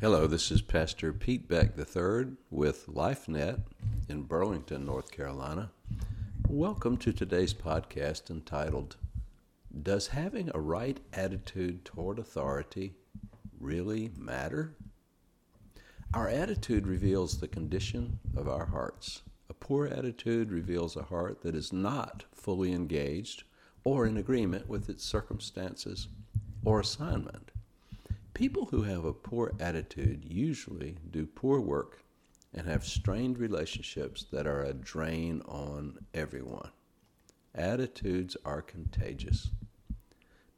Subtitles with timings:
[0.00, 3.60] Hello, this is Pastor Pete Beck III with LifeNet
[4.08, 5.72] in Burlington, North Carolina.
[6.48, 8.96] Welcome to today's podcast entitled
[9.82, 12.94] Does Having a Right Attitude Toward Authority
[13.60, 14.74] Really Matter?
[16.14, 19.20] Our attitude reveals the condition of our hearts.
[19.50, 23.42] A poor attitude reveals a heart that is not fully engaged
[23.84, 26.08] or in agreement with its circumstances
[26.64, 27.49] or assignment.
[28.34, 32.02] People who have a poor attitude usually do poor work
[32.54, 36.70] and have strained relationships that are a drain on everyone.
[37.54, 39.50] Attitudes are contagious.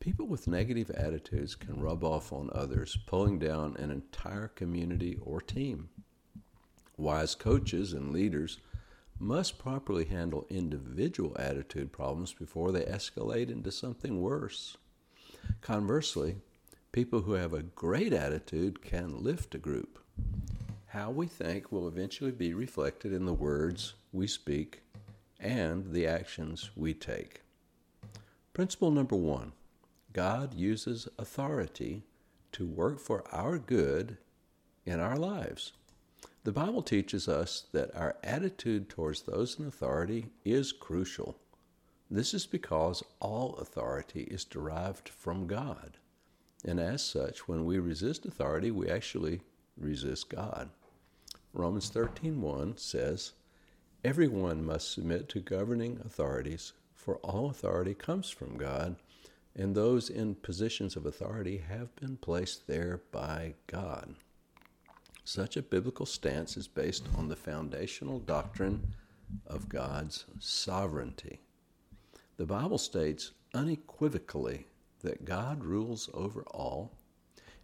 [0.00, 5.40] People with negative attitudes can rub off on others, pulling down an entire community or
[5.40, 5.88] team.
[6.96, 8.58] Wise coaches and leaders
[9.18, 14.76] must properly handle individual attitude problems before they escalate into something worse.
[15.60, 16.36] Conversely,
[16.92, 19.98] people who have a great attitude can lift a group.
[20.88, 24.82] How we think will eventually be reflected in the words we speak
[25.40, 27.40] and the actions we take.
[28.52, 29.52] Principle number one
[30.12, 32.02] God uses authority
[32.52, 34.18] to work for our good
[34.84, 35.72] in our lives.
[36.44, 41.38] The Bible teaches us that our attitude towards those in authority is crucial.
[42.10, 45.96] This is because all authority is derived from God.
[46.64, 49.42] And as such, when we resist authority, we actually
[49.76, 50.70] resist God.
[51.52, 53.32] Romans 13:1 says,
[54.04, 58.96] "Everyone must submit to governing authorities, for all authority comes from God,
[59.54, 64.14] and those in positions of authority have been placed there by God."
[65.24, 68.94] Such a biblical stance is based on the foundational doctrine
[69.46, 71.40] of God's sovereignty.
[72.36, 74.66] The Bible states unequivocally
[75.02, 76.92] that God rules over all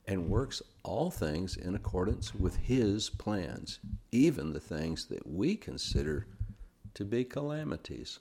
[0.06, 3.78] and works all things in accordance with His plans,
[4.10, 6.26] even the things that we consider
[6.94, 8.18] to be calamities.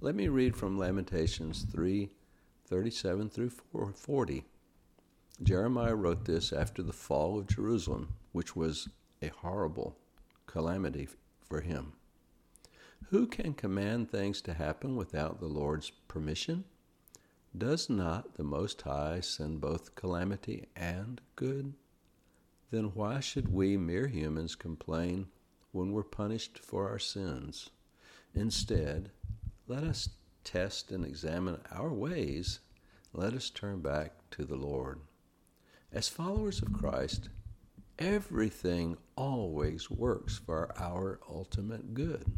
[0.00, 2.10] Let me read from Lamentations 3
[2.66, 3.50] 37 through
[3.94, 4.44] 40.
[5.42, 8.88] Jeremiah wrote this after the fall of Jerusalem, which was
[9.20, 9.96] a horrible
[10.46, 11.08] calamity
[11.42, 11.92] for him.
[13.08, 16.64] Who can command things to happen without the Lord's permission?
[17.56, 21.74] Does not the Most High send both calamity and good?
[22.72, 25.28] Then why should we mere humans complain
[25.70, 27.70] when we're punished for our sins?
[28.34, 29.12] Instead,
[29.68, 30.08] let us
[30.42, 32.58] test and examine our ways.
[33.12, 34.98] Let us turn back to the Lord.
[35.92, 37.28] As followers of Christ,
[38.00, 42.36] everything always works for our ultimate good.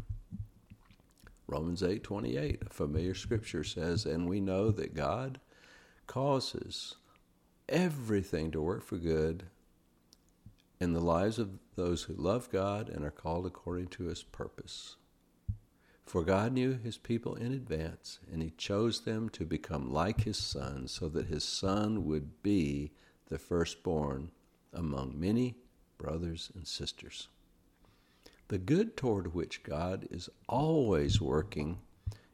[1.47, 5.39] Romans 8:28, a familiar scripture says, "And we know that God
[6.05, 6.97] causes
[7.69, 9.47] everything to work for good
[10.79, 14.97] in the lives of those who love God and are called according to his purpose."
[16.05, 20.37] For God knew his people in advance, and he chose them to become like his
[20.37, 22.91] son, so that his son would be
[23.25, 24.31] the firstborn
[24.71, 25.57] among many
[25.97, 27.27] brothers and sisters.
[28.49, 31.79] The good toward which God is always working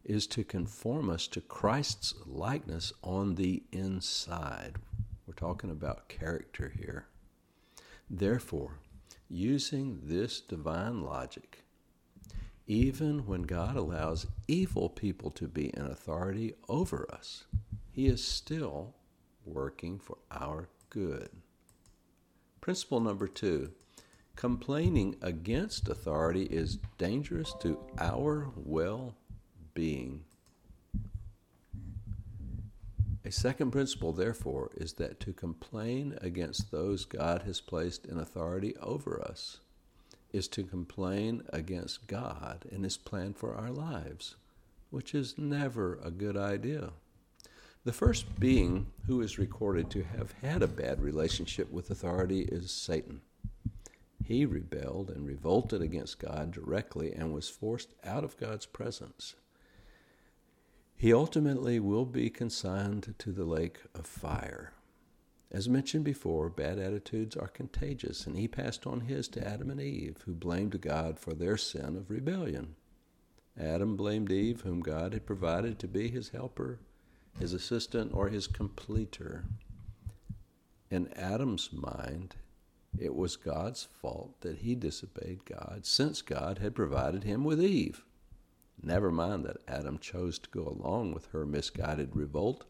[0.04, 4.76] is to conform us to Christ's likeness on the inside.
[5.26, 7.08] We're talking about character here.
[8.12, 8.78] Therefore,
[9.28, 11.64] using this divine logic,
[12.68, 17.46] even when God allows evil people to be in authority over us,
[17.92, 18.94] He is still
[19.46, 21.30] working for our good.
[22.62, 23.72] Principle number two
[24.36, 29.16] Complaining against authority is dangerous to our well
[29.74, 30.26] being.
[33.26, 38.76] A second principle, therefore, is that to complain against those God has placed in authority
[38.82, 39.60] over us
[40.34, 44.36] is to complain against God and His plan for our lives,
[44.90, 46.90] which is never a good idea.
[47.86, 52.72] The first being who is recorded to have had a bad relationship with authority is
[52.72, 53.22] Satan.
[54.24, 59.36] He rebelled and revolted against God directly and was forced out of God's presence.
[60.96, 64.72] He ultimately will be consigned to the lake of fire.
[65.52, 69.82] As mentioned before, bad attitudes are contagious, and he passed on his to Adam and
[69.82, 72.76] Eve, who blamed God for their sin of rebellion.
[73.60, 76.80] Adam blamed Eve, whom God had provided to be his helper,
[77.38, 79.46] his assistant, or his completer.
[80.90, 82.36] In Adam's mind,
[82.98, 88.04] it was God's fault that he disobeyed God, since God had provided him with Eve.
[88.82, 92.66] Never mind that Adam chose to go along with her misguided revolt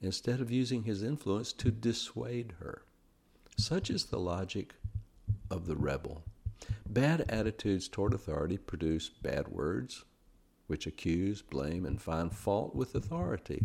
[0.00, 2.82] instead of using his influence to dissuade her.
[3.56, 4.74] Such is the logic
[5.50, 6.24] of the rebel.
[6.88, 10.04] Bad attitudes toward authority produce bad words,
[10.66, 13.64] which accuse, blame, and find fault with authority,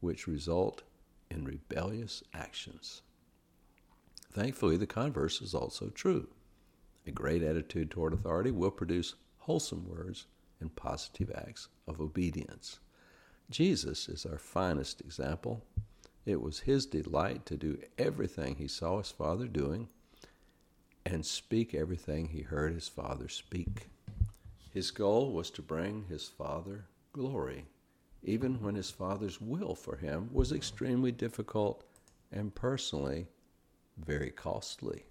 [0.00, 0.82] which result
[1.30, 3.02] in rebellious actions.
[4.32, 6.28] Thankfully, the converse is also true.
[7.06, 10.26] A great attitude toward authority will produce wholesome words
[10.60, 12.78] and positive acts of obedience.
[13.50, 15.62] Jesus is our finest example.
[16.24, 19.88] It was his delight to do everything he saw his Father doing
[21.04, 23.88] and speak everything he heard his Father speak.
[24.72, 27.66] His goal was to bring his Father glory,
[28.22, 31.84] even when his Father's will for him was extremely difficult
[32.30, 33.26] and personally
[34.04, 35.04] very costly.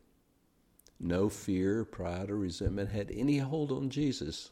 [1.00, 4.52] No fear, pride, or resentment had any hold on Jesus.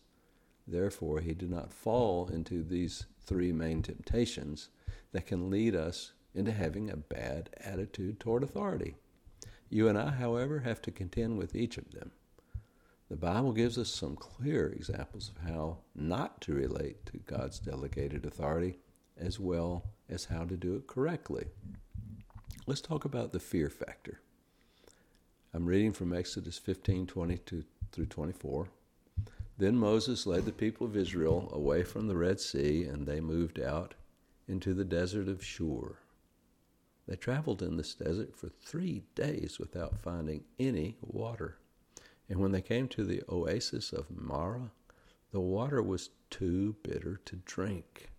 [0.68, 4.70] Therefore, he did not fall into these three main temptations
[5.12, 8.96] that can lead us into having a bad attitude toward authority.
[9.70, 12.12] You and I, however, have to contend with each of them.
[13.10, 18.26] The Bible gives us some clear examples of how not to relate to God's delegated
[18.26, 18.78] authority
[19.18, 21.46] as well as how to do it correctly.
[22.66, 24.22] Let's talk about the fear factor.
[25.52, 28.70] I'm reading from Exodus 15 22 through 24.
[29.58, 33.60] Then Moses led the people of Israel away from the Red Sea, and they moved
[33.60, 33.96] out
[34.48, 35.98] into the desert of Shur.
[37.08, 41.58] They traveled in this desert for three days without finding any water.
[42.30, 44.70] And when they came to the oasis of Marah,
[45.32, 48.12] the water was too bitter to drink.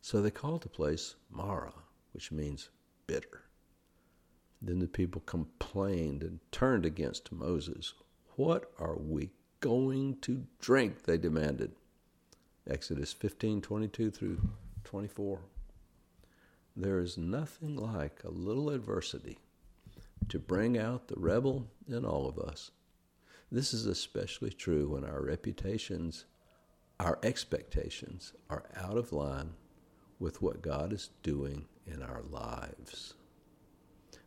[0.00, 1.82] So they called the place Marah,
[2.12, 2.70] which means
[3.06, 3.47] bitter.
[4.60, 7.94] Then the people complained and turned against Moses.
[8.36, 11.04] What are we going to drink?
[11.04, 11.72] They demanded.
[12.68, 14.40] Exodus 15 22 through
[14.84, 15.40] 24.
[16.76, 19.38] There is nothing like a little adversity
[20.28, 22.70] to bring out the rebel in all of us.
[23.50, 26.26] This is especially true when our reputations,
[27.00, 29.54] our expectations are out of line
[30.18, 33.14] with what God is doing in our lives.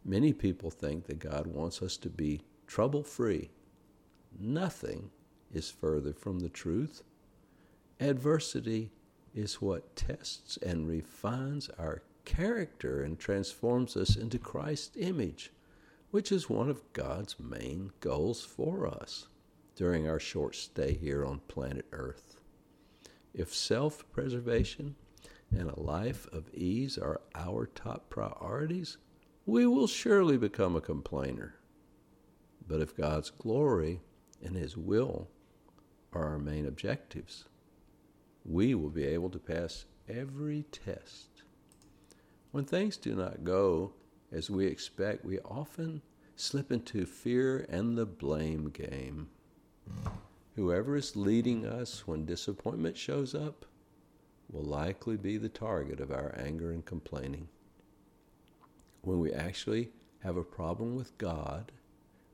[0.04, 3.52] Many people think that God wants us to be trouble free.
[4.40, 5.12] Nothing
[5.54, 7.04] is further from the truth.
[8.00, 8.92] Adversity
[9.36, 15.52] is what tests and refines our character and transforms us into Christ's image,
[16.10, 19.28] which is one of God's main goals for us
[19.76, 22.40] during our short stay here on planet Earth.
[23.34, 24.96] If self preservation
[25.56, 28.98] and a life of ease are our top priorities,
[29.46, 31.56] we will surely become a complainer.
[32.68, 34.02] But if God's glory
[34.44, 35.30] and His will
[36.14, 37.46] are our main objectives,
[38.46, 41.44] we will be able to pass every test
[42.52, 43.94] when things do not go
[44.32, 46.02] as we expect, we often
[46.36, 49.30] slip into fear and the blame game.
[50.56, 53.66] Whoever is leading us when disappointment shows up
[54.52, 57.48] will likely be the target of our anger and complaining.
[59.02, 59.90] When we actually
[60.20, 61.72] have a problem with God,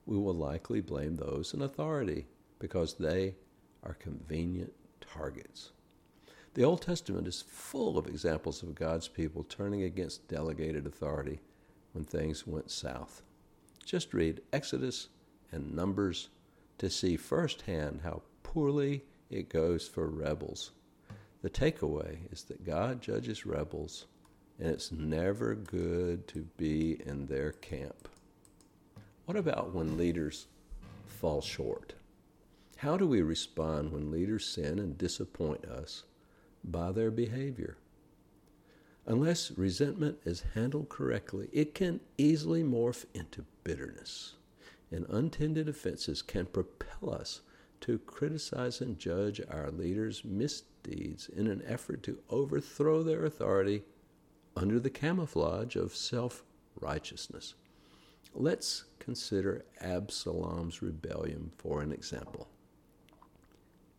[0.06, 2.28] we will likely blame those in authority
[2.60, 3.36] because they
[3.84, 5.72] are convenient targets.
[6.54, 11.40] The Old Testament is full of examples of God's people turning against delegated authority
[11.94, 13.22] when things went south.
[13.86, 15.10] Just read Exodus
[15.52, 16.30] and Numbers
[16.80, 20.72] to see firsthand how poorly it goes for rebels.
[21.42, 24.06] The takeaway is that God judges rebels,
[24.60, 28.08] and it's never good to be in their camp.
[29.26, 30.48] What about when leaders
[31.06, 31.94] fall short?
[32.78, 36.04] How do we respond when leaders sin and disappoint us?
[36.64, 37.78] by their behavior.
[39.06, 44.34] Unless resentment is handled correctly, it can easily morph into bitterness,
[44.92, 47.42] and untended offenses can propel us
[47.80, 53.84] to criticize and judge our leaders' misdeeds in an effort to overthrow their authority
[54.58, 56.44] under the camouflage of self
[56.82, 57.54] righteousness.
[58.34, 62.48] Let's consider Absalom's rebellion for an example.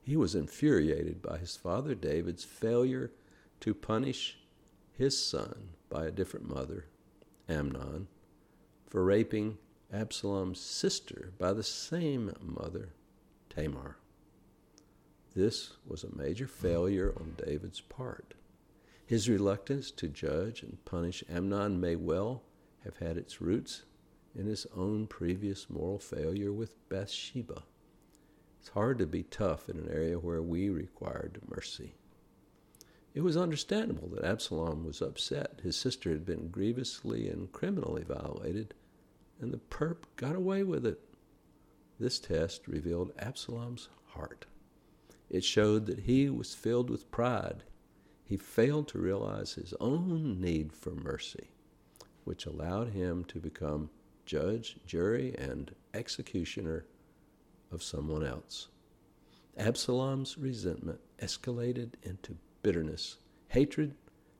[0.02, 3.12] He was infuriated by his father David's failure
[3.60, 4.38] to punish
[4.92, 6.86] his son by a different mother,
[7.48, 8.08] Amnon,
[8.88, 9.58] for raping
[9.92, 12.90] Absalom's sister by the same mother,
[13.48, 13.96] Tamar.
[15.36, 18.34] This was a major failure on David's part.
[19.08, 22.42] His reluctance to judge and punish Amnon may well
[22.84, 23.84] have had its roots
[24.34, 27.62] in his own previous moral failure with Bathsheba.
[28.60, 31.94] It's hard to be tough in an area where we required mercy.
[33.14, 35.60] It was understandable that Absalom was upset.
[35.62, 38.74] His sister had been grievously and criminally violated,
[39.40, 41.00] and the perp got away with it.
[41.98, 44.44] This test revealed Absalom's heart.
[45.30, 47.64] It showed that he was filled with pride.
[48.28, 51.48] He failed to realize his own need for mercy,
[52.24, 53.88] which allowed him to become
[54.26, 56.84] judge, jury, and executioner
[57.72, 58.68] of someone else.
[59.56, 63.16] Absalom's resentment escalated into bitterness,
[63.48, 63.94] hatred,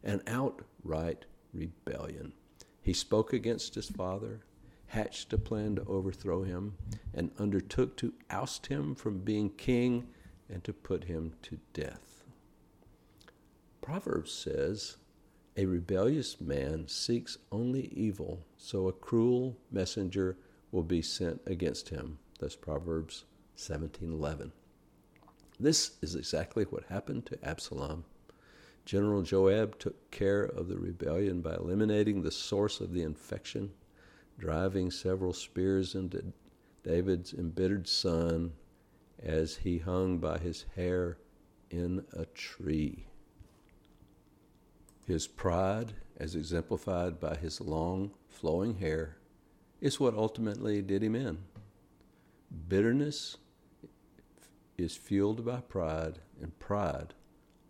[0.04, 2.34] and outright rebellion.
[2.82, 4.40] He spoke against his father,
[4.88, 6.74] hatched a plan to overthrow him,
[7.14, 10.08] and undertook to oust him from being king
[10.50, 12.07] and to put him to death.
[13.88, 14.98] Proverbs says,
[15.56, 20.36] A rebellious man seeks only evil, so a cruel messenger
[20.70, 22.18] will be sent against him.
[22.38, 23.24] That's Proverbs
[23.56, 24.52] 17:11.
[25.58, 28.04] This is exactly what happened to Absalom.
[28.84, 33.72] General Joab took care of the rebellion by eliminating the source of the infection,
[34.38, 36.34] driving several spears into
[36.82, 38.52] David's embittered son
[39.18, 41.16] as he hung by his hair
[41.70, 43.06] in a tree.
[45.08, 49.16] His pride, as exemplified by his long, flowing hair,
[49.80, 51.38] is what ultimately did him in.
[52.68, 53.38] Bitterness
[54.76, 57.14] is fueled by pride, and pride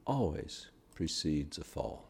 [0.04, 0.66] always
[0.96, 2.08] precedes a fall.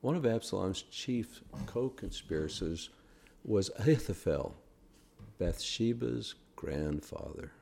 [0.00, 2.90] One of Absalom's chief co conspirators
[3.44, 4.56] was Ahithophel,
[5.38, 7.52] Bathsheba's grandfather.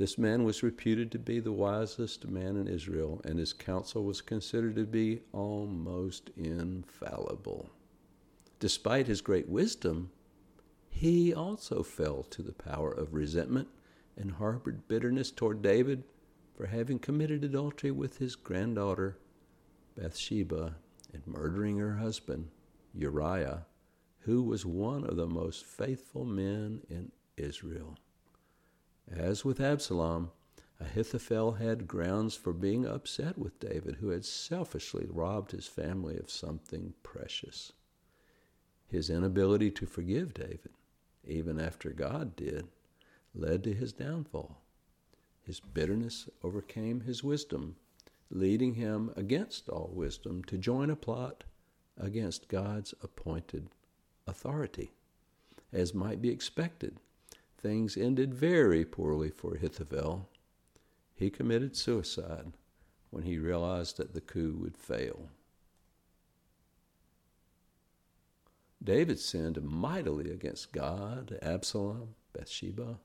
[0.00, 4.22] This man was reputed to be the wisest man in Israel, and his counsel was
[4.22, 7.68] considered to be almost infallible.
[8.60, 10.10] Despite his great wisdom,
[10.88, 13.68] he also fell to the power of resentment
[14.16, 16.04] and harbored bitterness toward David
[16.56, 19.18] for having committed adultery with his granddaughter
[19.96, 20.76] Bathsheba
[21.12, 22.48] and murdering her husband
[22.94, 23.66] Uriah,
[24.20, 27.98] who was one of the most faithful men in Israel.
[29.10, 30.30] As with Absalom,
[30.78, 36.30] Ahithophel had grounds for being upset with David, who had selfishly robbed his family of
[36.30, 37.72] something precious.
[38.86, 40.70] His inability to forgive David,
[41.24, 42.68] even after God did,
[43.34, 44.62] led to his downfall.
[45.42, 47.76] His bitterness overcame his wisdom,
[48.30, 51.44] leading him against all wisdom to join a plot
[51.98, 53.68] against God's appointed
[54.26, 54.92] authority.
[55.72, 56.98] As might be expected,
[57.60, 60.28] things ended very poorly for Ahithophel.
[61.14, 62.52] He committed suicide
[63.10, 65.28] when he realized that the coup would fail.
[68.82, 72.98] David sinned mightily against God, Absalom, Bathsheba,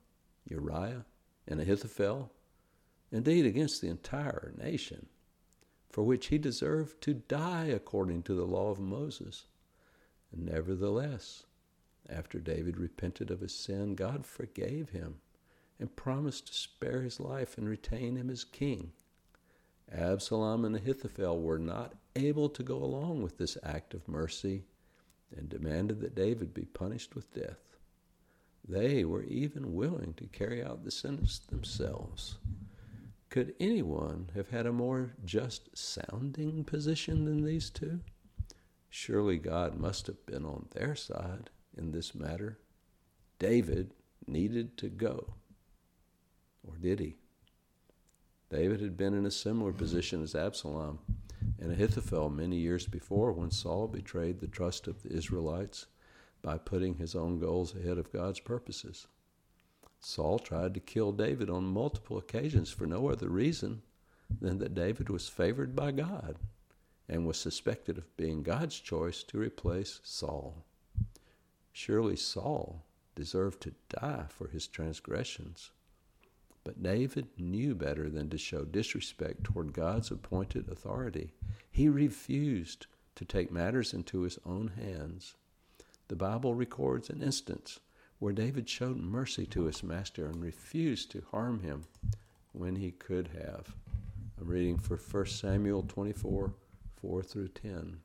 [0.47, 1.05] Uriah,
[1.47, 2.31] and Ahithophel,
[3.11, 5.07] indeed against the entire nation,
[5.89, 9.47] for which he deserved to die according to the law of Moses.
[10.33, 11.45] Nevertheless,
[12.09, 15.15] after David repented of his sin, God forgave him
[15.79, 18.91] and promised to spare his life and retain him as king.
[19.91, 24.63] Absalom and Ahithophel were not able to go along with this act of mercy
[25.35, 27.77] and demanded that David be punished with death.
[28.67, 32.37] They were even willing to carry out the sentence themselves.
[33.29, 37.99] Could anyone have had a more just sounding position than these two?
[38.89, 42.57] Surely God must have been on their side in this matter.
[43.39, 43.93] David
[44.27, 45.33] needed to go.
[46.67, 47.17] Or did he?
[48.49, 50.99] David had been in a similar position as Absalom
[51.59, 55.87] and Ahithophel many years before when Saul betrayed the trust of the Israelites
[56.41, 59.07] by putting his own goals ahead of God's purposes.
[59.99, 63.81] Saul tried to kill David on multiple occasions for no other reason
[64.41, 66.37] than that David was favored by God
[67.09, 70.63] and was suspected of being God's choice to replace Saul.
[71.77, 72.83] Surely Saul
[73.15, 75.71] deserved to die for his transgressions.
[76.63, 81.33] But David knew better than to show disrespect toward God's appointed authority.
[81.69, 85.35] He refused to take matters into his own hands
[86.07, 87.79] the Bible records an instance
[88.19, 91.85] where David showed mercy to his master and refused to harm him
[92.51, 93.75] when he could have.
[94.39, 96.53] I'm reading for 1 Samuel 24
[97.01, 97.97] 4 through 10.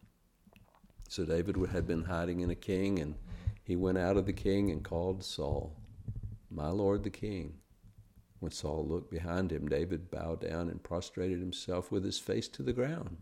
[1.09, 3.17] So David had been hiding in a king, and
[3.71, 5.77] he went out of the king and called Saul,
[6.51, 7.55] My lord the king.
[8.41, 12.65] When Saul looked behind him, David bowed down and prostrated himself with his face to
[12.65, 13.19] the ground.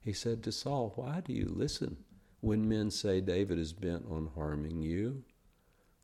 [0.00, 1.96] He said to Saul, Why do you listen
[2.40, 5.24] when men say David is bent on harming you.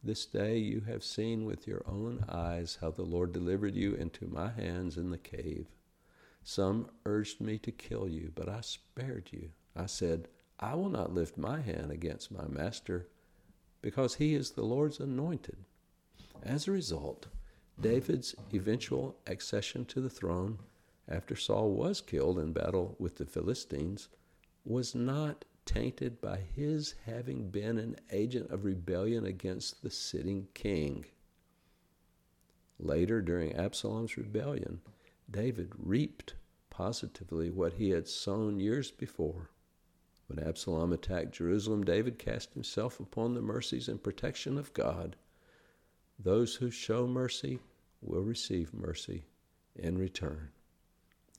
[0.02, 4.26] This day you have seen with your own eyes how the Lord delivered you into
[4.26, 5.66] my hands in the cave.
[6.43, 9.50] Some urged me to kill you, but I spared you.
[9.76, 10.26] I said,
[10.59, 13.07] I will not lift my hand against my master,
[13.83, 15.56] because he is the Lord's anointed.
[16.42, 17.26] As a result,
[17.80, 20.59] David's eventual accession to the throne
[21.09, 24.09] after Saul was killed in battle with the Philistines
[24.64, 31.04] was not tainted by his having been an agent of rebellion against the sitting king.
[32.78, 34.80] Later, during Absalom's rebellion,
[35.30, 36.35] David reaped
[36.71, 39.50] positively what he had sown years before.
[40.26, 45.16] When Absalom attacked Jerusalem, David cast himself upon the mercies and protection of God.
[46.18, 47.61] Those who show mercy
[48.00, 49.26] will receive mercy
[49.76, 50.50] in return.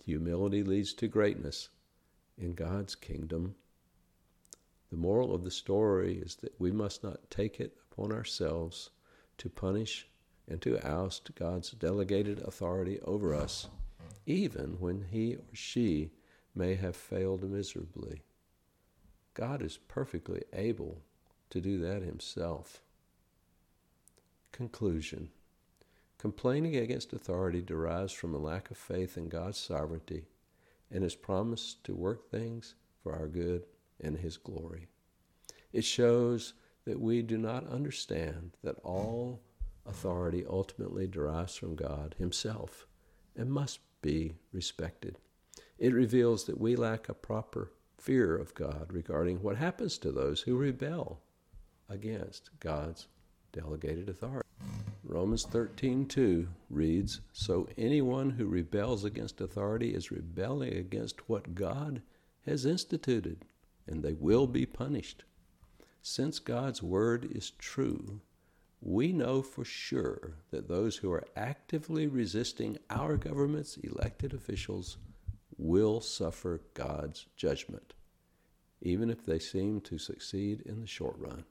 [0.06, 1.70] Humility leads to greatness
[2.38, 3.56] in God's kingdom.
[4.89, 8.91] The moral of the story is that we must not take it upon ourselves
[9.39, 10.08] to punish
[10.48, 13.67] and to oust God's delegated authority over us,
[14.25, 16.12] even when he or she
[16.56, 18.22] may have failed miserably.
[19.38, 21.03] God is perfectly able
[21.51, 22.82] to do that himself.
[24.51, 25.29] Conclusion
[26.17, 30.25] Complaining against authority derives from a lack of faith in God's sovereignty
[30.89, 33.67] and his promise to work things for our good
[34.01, 34.88] and his glory.
[35.72, 36.53] It shows
[36.86, 39.39] that we do not understand that all
[39.86, 42.88] authority ultimately derives from God Himself
[43.36, 45.17] and must be respected.
[45.77, 50.42] It reveals that we lack a proper fear of God regarding what happens to those
[50.42, 51.22] who rebel
[51.89, 53.08] against God's
[53.51, 54.48] delegated authority.
[55.04, 62.01] Romans 13:2 reads, "So anyone who rebels against authority is rebelling against what God
[62.42, 63.46] has instituted,
[63.86, 65.24] and they will be punished."
[66.01, 68.22] Since God's word is true,
[68.82, 74.98] we know for sure that those who are actively resisting our government's elected officials
[75.58, 77.94] will suffer God's judgment,
[78.82, 81.46] even if they seem to succeed in the short run.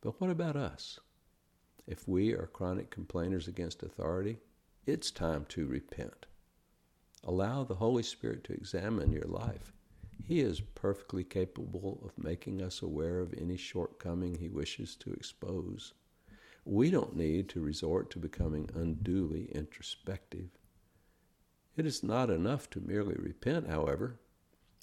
[0.00, 0.98] But what about us?
[1.86, 4.38] If we are chronic complainers against authority,
[4.86, 6.26] it's time to repent.
[7.24, 9.72] Allow the Holy Spirit to examine your life.
[10.24, 15.92] He is perfectly capable of making us aware of any shortcoming He wishes to expose.
[16.64, 20.50] We don't need to resort to becoming unduly introspective.
[21.80, 24.20] It is not enough to merely repent, however.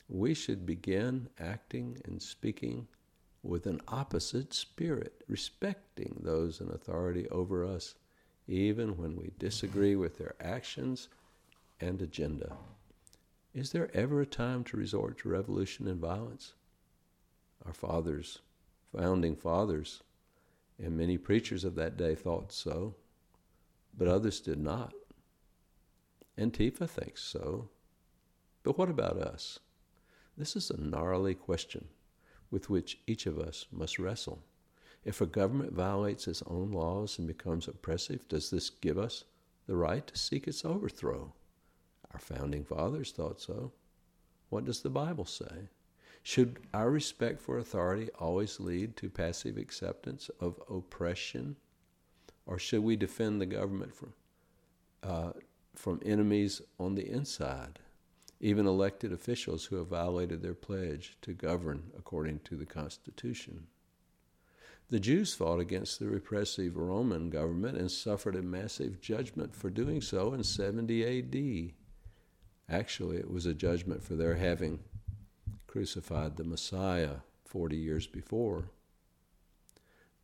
[0.10, 2.88] We should begin acting and speaking
[3.43, 7.93] with an opposite spirit, respecting those in authority over us,
[8.47, 11.07] even when we disagree with their actions
[11.79, 12.57] and agenda.
[13.53, 16.53] Is there ever a time to resort to revolution and violence?
[17.63, 18.39] Our fathers,
[18.91, 20.01] founding fathers,
[20.83, 22.95] and many preachers of that day thought so,
[23.95, 24.95] but others did not.
[26.38, 27.69] Antifa thinks so.
[28.63, 29.60] But what about us?
[30.38, 31.88] This is a gnarly question
[32.52, 34.43] with which each of us must wrestle.
[35.04, 39.23] If a government violates its own laws and becomes oppressive, does this give us
[39.65, 41.34] the right to seek its overthrow?
[42.12, 43.71] Our founding fathers thought so.
[44.50, 45.69] What does the Bible say?
[46.23, 51.56] Should our respect for authority always lead to passive acceptance of oppression?
[52.45, 54.13] Or should we defend the government from,
[55.04, 55.32] uh,
[55.75, 57.80] from enemies on the inside,
[58.39, 63.67] even elected officials who have violated their pledge to govern according to the Constitution?
[64.89, 70.01] The Jews fought against the repressive Roman government and suffered a massive judgment for doing
[70.01, 71.73] so in 70 AD.
[72.69, 74.80] Actually, it was a judgment for their having
[75.67, 78.69] crucified the Messiah 40 years before.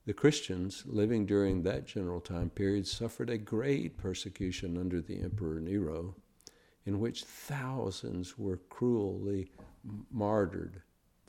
[0.06, 5.62] The Christians living during that general time period suffered a great persecution under the Emperor
[5.62, 6.16] Nero,
[6.86, 9.52] in which thousands were cruelly
[10.12, 10.82] martyred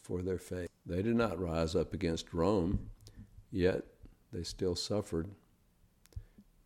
[0.03, 0.69] for their faith.
[0.85, 2.91] They did not rise up against Rome,
[3.53, 3.85] yet
[4.33, 5.29] they still suffered.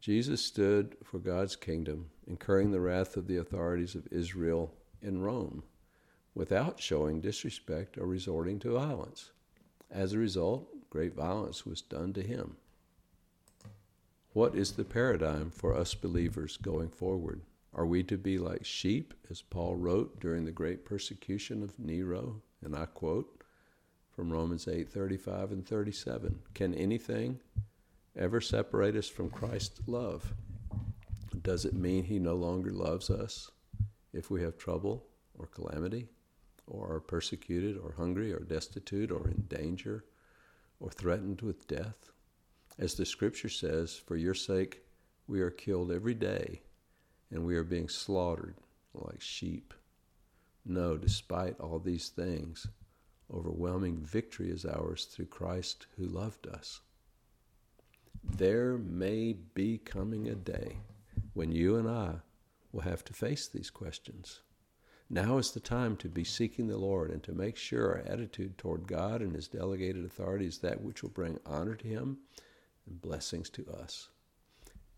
[0.01, 5.63] Jesus stood for God's kingdom, incurring the wrath of the authorities of Israel in Rome
[6.35, 9.33] without showing disrespect or resorting to violence.
[9.91, 12.57] As a result, great violence was done to him.
[14.33, 17.43] What is the paradigm for us believers going forward?
[17.75, 22.43] Are we to be like sheep, as Paul wrote during the great persecution of Nero?
[22.65, 23.43] And I quote
[24.11, 27.41] from Romans 8 35 and 37 Can anything
[28.17, 30.35] ever separate us from Christ's love?
[31.43, 33.51] Does it mean he no longer loves us
[34.13, 35.05] if we have trouble
[35.39, 36.09] or calamity?
[36.71, 40.05] or are persecuted or hungry or destitute or in danger
[40.81, 42.11] or threatened with death.
[42.79, 44.83] As the scripture says, for your sake
[45.27, 46.63] we are killed every day
[47.31, 48.57] and we are being slaughtered
[48.95, 49.75] like sheep.
[50.65, 52.67] No, despite all these things,
[53.33, 56.81] overwhelming victory is ours through Christ who loved us.
[58.25, 60.79] There may be coming a day
[61.35, 62.17] when you and I
[62.73, 64.41] will have to face these questions.
[65.11, 68.59] Now is the time to be seeking the Lord and to make sure our attitude
[68.59, 72.19] toward God and His delegated authority is that which will bring honor to Him
[72.87, 74.11] and blessings to us.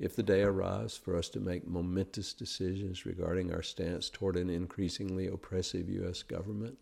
[0.00, 4.50] If the day arrives for us to make momentous decisions regarding our stance toward an
[4.50, 6.22] increasingly oppressive U.S.
[6.22, 6.78] government,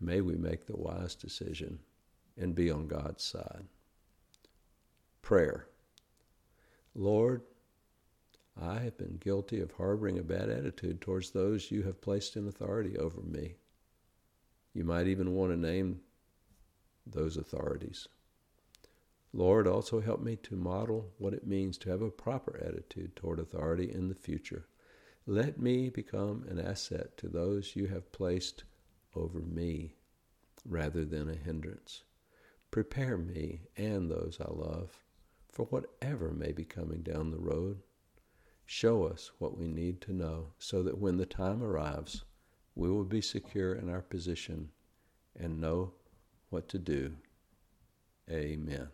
[0.00, 1.78] may we make the wise decision
[2.36, 3.66] and be on God's side.
[5.20, 5.66] Prayer.
[6.94, 7.42] Lord,
[8.60, 12.46] I have been guilty of harboring a bad attitude towards those you have placed in
[12.46, 13.56] authority over me.
[14.74, 16.00] You might even want to name
[17.06, 18.08] those authorities.
[19.32, 23.38] Lord, also help me to model what it means to have a proper attitude toward
[23.38, 24.66] authority in the future.
[25.26, 28.64] Let me become an asset to those you have placed
[29.14, 29.94] over me
[30.66, 32.02] rather than a hindrance.
[32.70, 35.02] Prepare me and those I love
[35.50, 37.82] for whatever may be coming down the road.
[38.66, 42.24] Show us what we need to know so that when the time arrives,
[42.74, 44.70] we will be secure in our position
[45.38, 45.92] and know
[46.50, 47.12] what to do.
[48.30, 48.88] Amen.